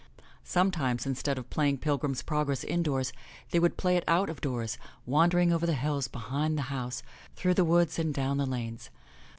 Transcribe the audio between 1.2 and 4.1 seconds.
of playing Pilgrim's Progress indoors they would play it